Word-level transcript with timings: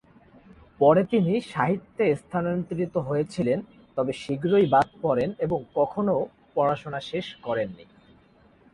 পরে 0.79 1.01
তিনি 1.03 1.33
সাহিত্যে 1.53 2.05
স্থানান্তরিত 2.15 2.95
হয়েছিলেন 2.99 3.59
তবে 3.97 4.11
শীঘ্রই 4.13 4.65
বাদ 4.65 4.87
পড়েন 5.01 5.29
এবং 5.39 5.59
কখনও 5.75 6.17
পড়াশোনা 6.55 6.99
শেষ 7.01 7.25
করেননি। 7.41 7.85